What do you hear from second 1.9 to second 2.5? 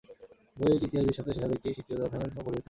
অধ্যয়নের শাখায় পরিণত